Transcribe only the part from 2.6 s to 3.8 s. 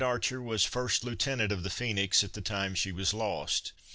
she was lost.